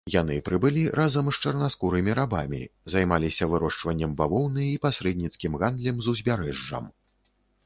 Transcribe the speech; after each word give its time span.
Яны 0.11 0.35
прыбылі 0.45 0.85
разам 0.99 1.27
з 1.29 1.41
чарнаскурымі 1.49 2.15
рабамі, 2.19 2.61
займаліся 2.93 3.49
вырошчваннем 3.53 4.11
бавоўны 4.23 4.63
і 4.71 4.81
пасрэдніцкім 4.87 5.51
гандлем 5.67 5.95
з 6.09 6.17
узбярэжжам. 6.17 6.91